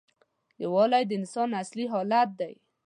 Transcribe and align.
یووالی 0.63 1.03
د 1.07 1.11
انسان 1.19 1.49
اصلي 1.61 1.85
حالت 1.93 2.29
دی. 2.39 2.53